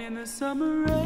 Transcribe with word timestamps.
in 0.00 0.14
the 0.14 0.26
summer 0.26 0.99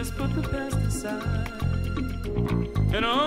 just 0.00 0.16
put 0.16 0.34
the 0.34 0.40
past 0.48 0.76
aside. 0.76 1.52
And 2.94 3.04
all 3.04 3.19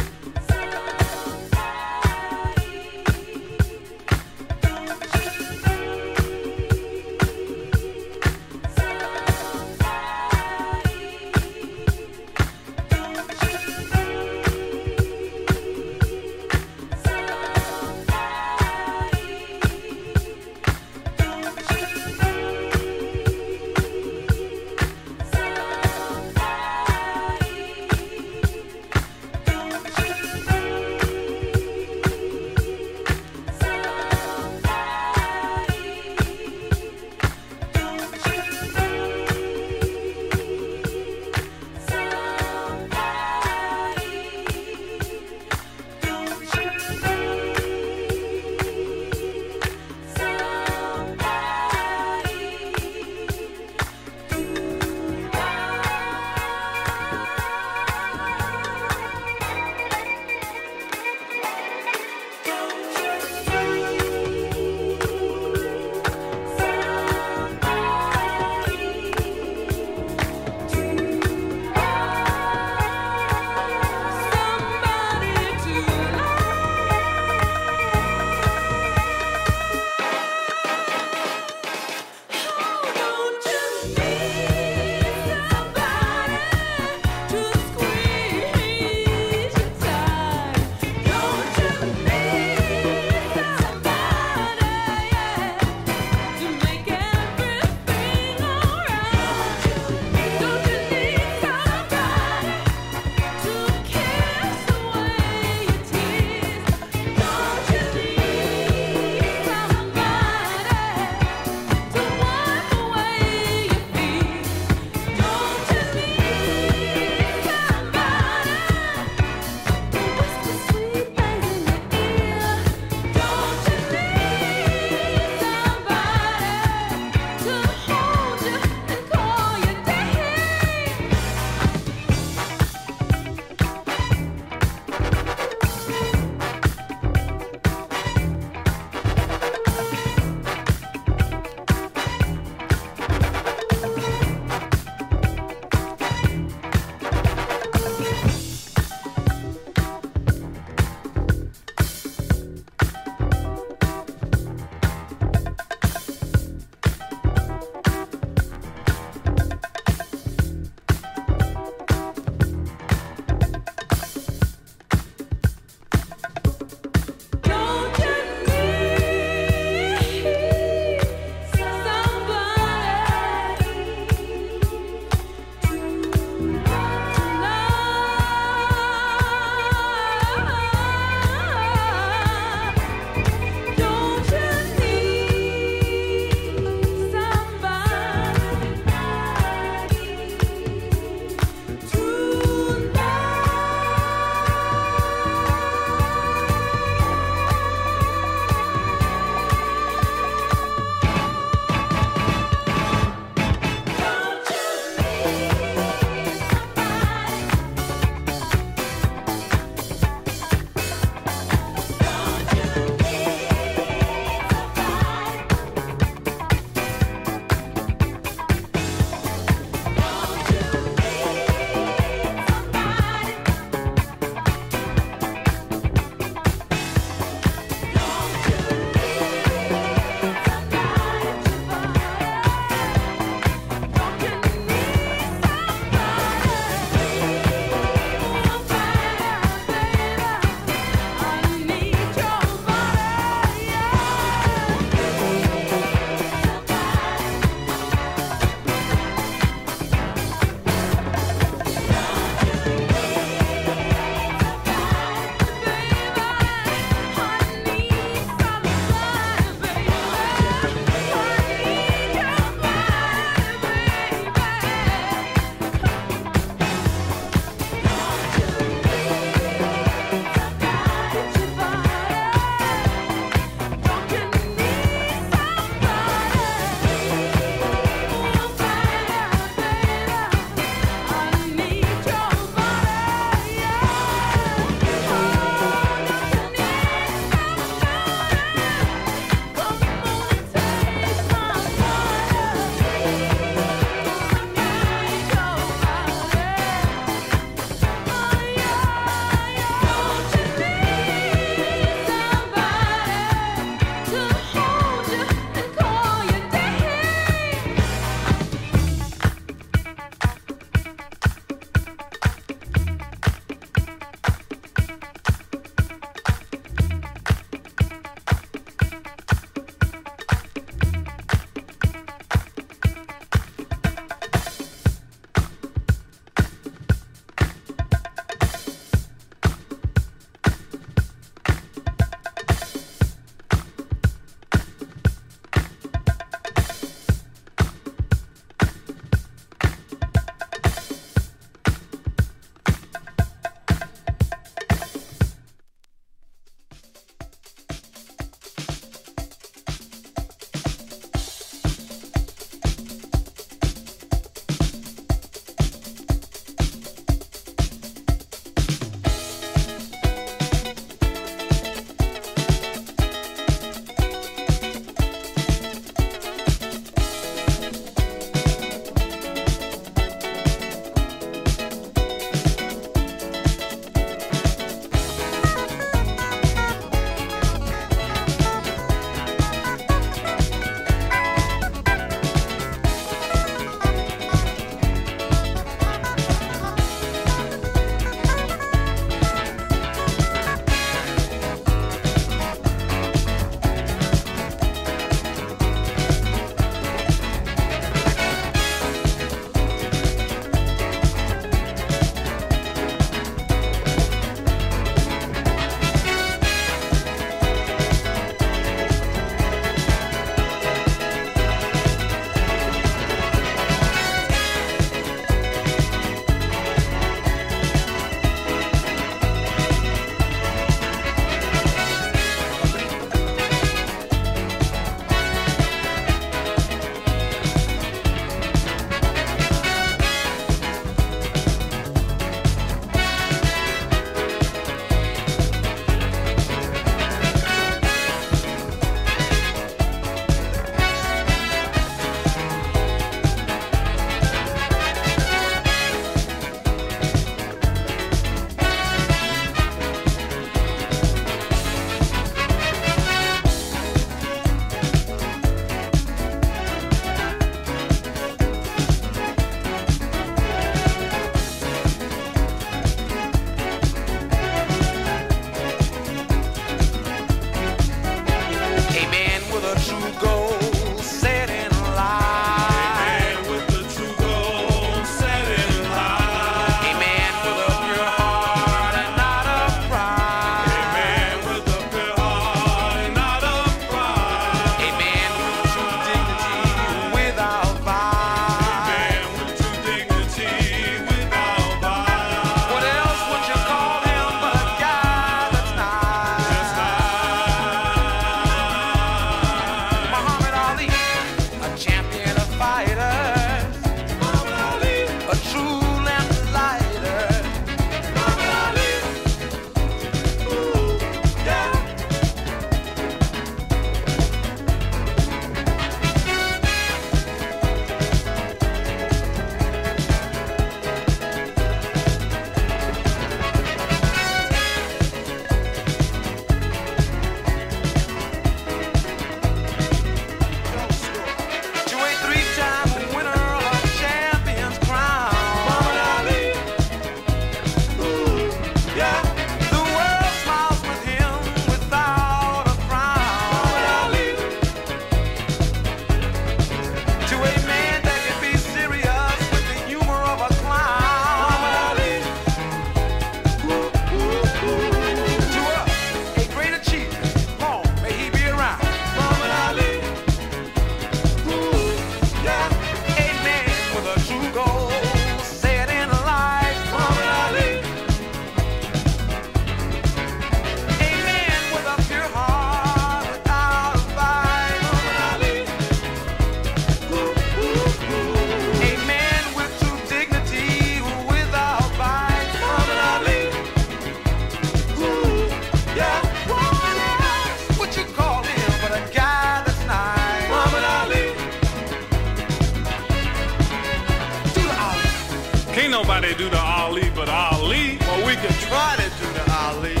try 598.53 598.95
to 598.97 599.09
do 599.19 599.33
the 599.33 599.51
Ali. 599.51 600.00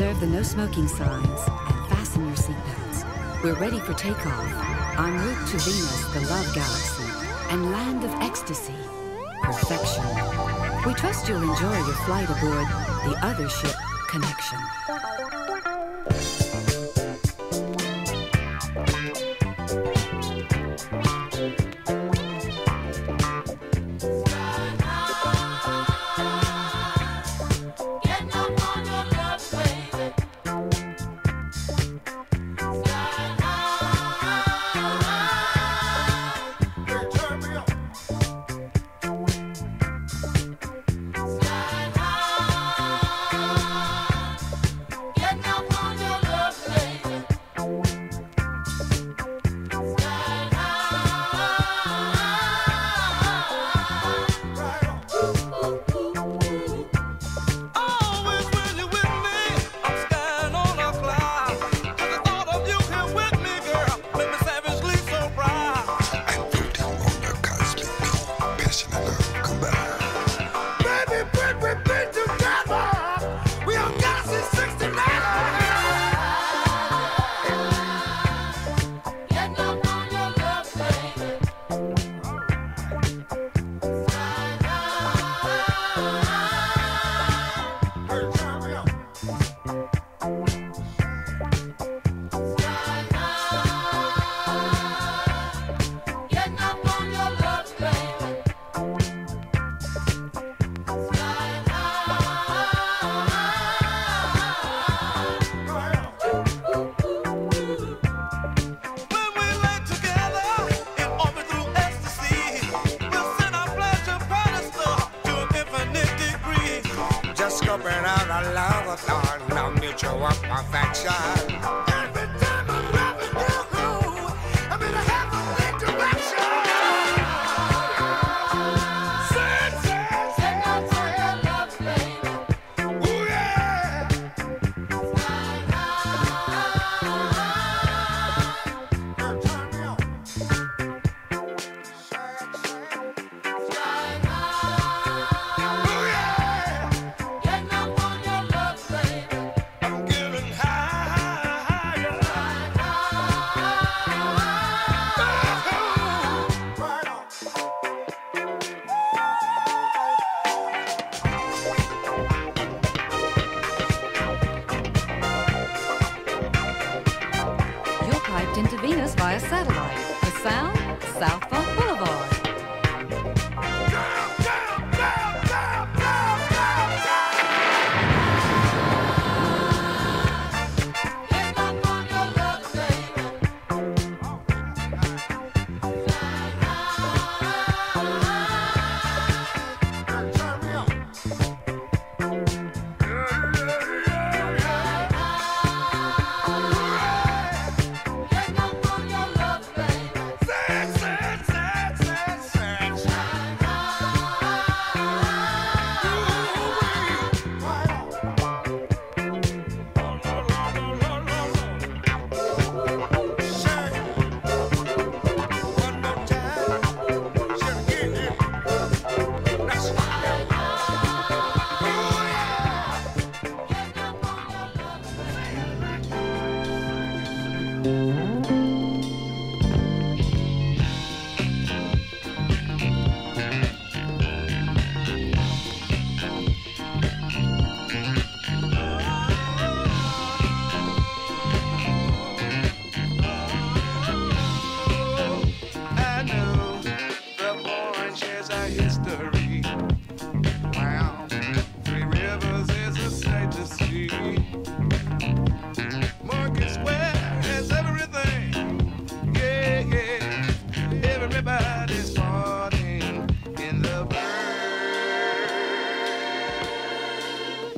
Observe 0.00 0.20
the 0.20 0.26
no 0.28 0.42
smoking 0.42 0.88
signs 0.88 1.40
and 1.68 1.86
fasten 1.90 2.24
your 2.24 2.34
seatbelts. 2.34 3.42
We're 3.44 3.60
ready 3.60 3.78
for 3.80 3.92
takeoff 3.92 4.98
en 4.98 5.12
route 5.12 5.46
to 5.48 5.58
Venus, 5.58 6.14
the 6.14 6.20
love 6.20 6.54
galaxy, 6.54 7.04
and 7.50 7.70
land 7.70 8.02
of 8.02 8.10
ecstasy, 8.22 8.72
perfection. 9.42 10.02
We 10.86 10.94
trust 10.94 11.28
you'll 11.28 11.42
enjoy 11.42 11.76
your 11.76 12.00
flight 12.06 12.30
aboard 12.30 12.66
the 13.04 13.18
other 13.20 13.50
ship, 13.50 13.76
Connection. 14.08 14.58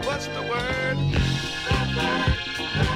What's 0.04 0.26
the 0.28 0.42
word? 0.42 0.98
The 1.68 1.94
word. 1.96 2.91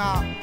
啊. 0.00 0.39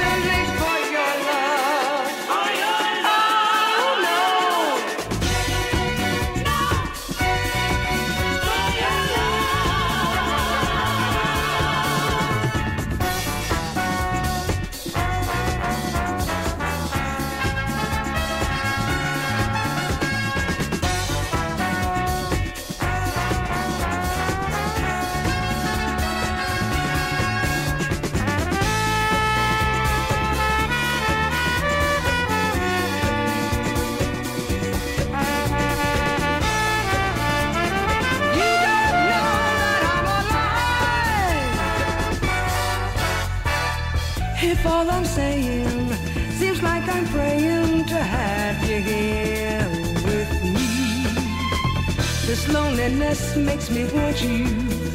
Never 0.00 0.56
too 0.56 0.59
makes 53.44 53.70
me 53.70 53.84
want 53.92 54.22
you 54.22 54.89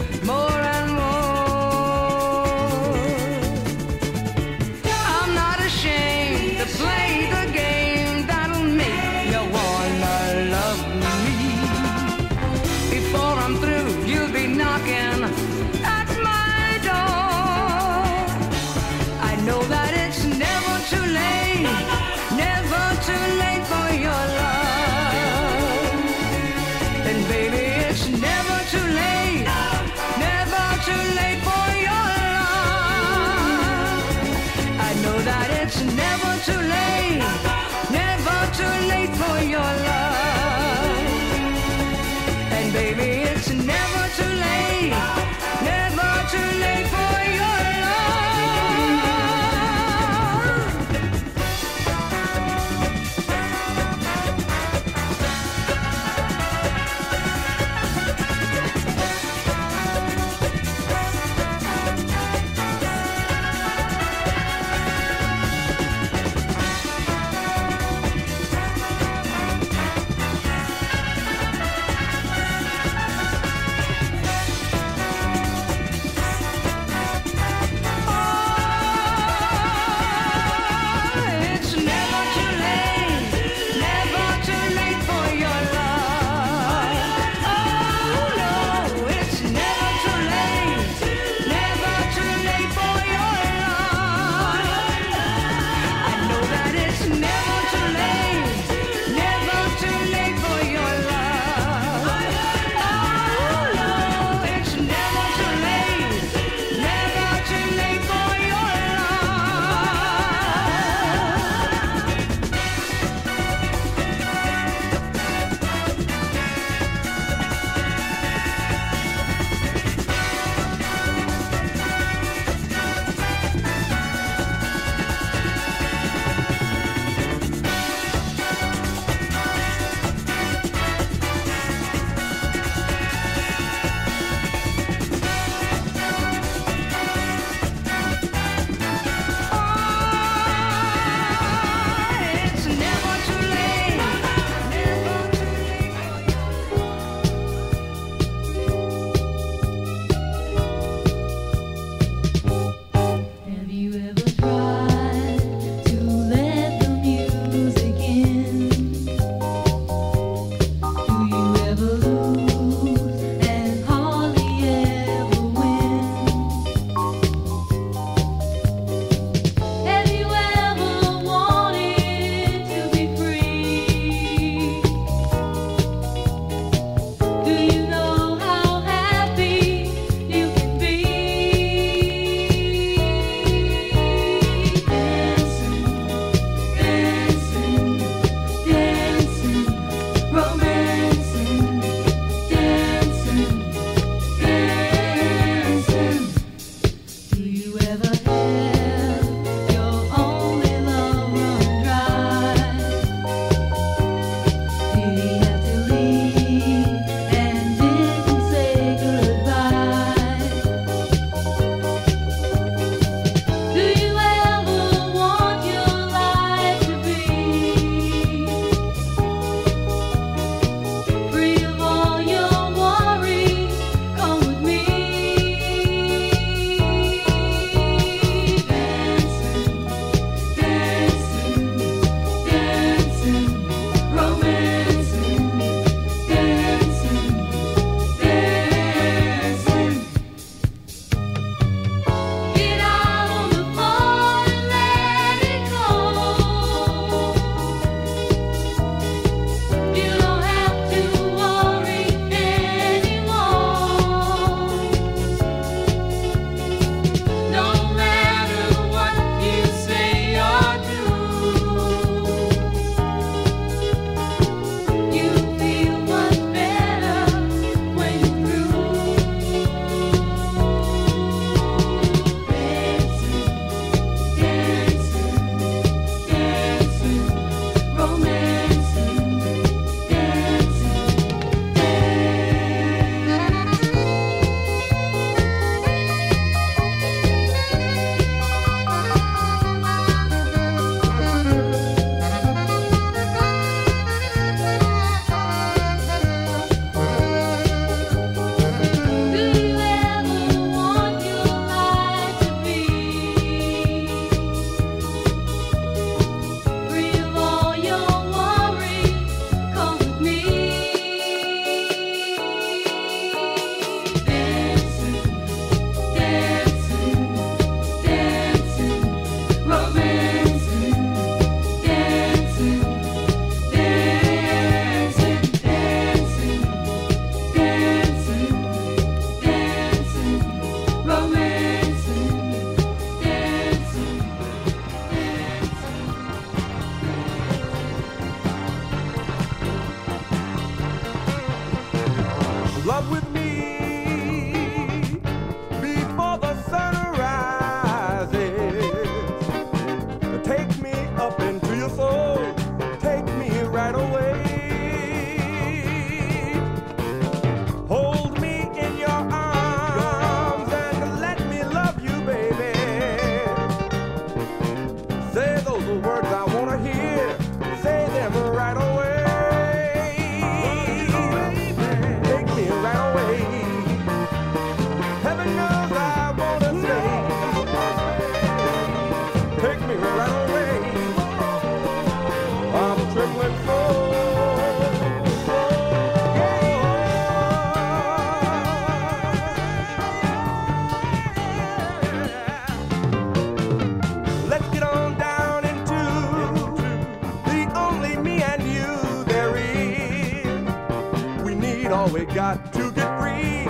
we 402.13 402.25
got 402.25 402.71
to 402.73 402.91
get 402.91 403.19
free. 403.19 403.65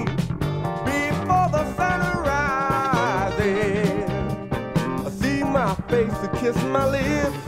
before 0.84 1.48
the 1.50 1.64
sun 1.76 2.00
rises. 2.24 4.10
See 5.20 5.42
my 5.44 5.74
face, 5.88 6.28
kiss 6.40 6.56
my 6.64 6.86
lips, 6.86 7.47